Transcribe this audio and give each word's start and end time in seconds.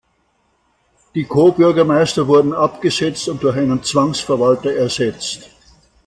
Die 1.13 1.25
Co-Bürgermeister 1.25 2.27
wurden 2.27 2.53
abgesetzt 2.53 3.29
und 3.29 3.43
durch 3.43 3.55
einen 3.55 3.83
Zwangsverwalter 3.83 4.73
ersetzt. 4.73 5.47